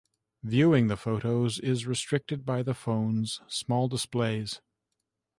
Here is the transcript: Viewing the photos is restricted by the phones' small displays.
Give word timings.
Viewing 0.41 0.87
the 0.87 0.97
photos 0.97 1.59
is 1.59 1.85
restricted 1.85 2.43
by 2.43 2.63
the 2.63 2.73
phones' 2.73 3.39
small 3.47 3.87
displays. 3.87 4.59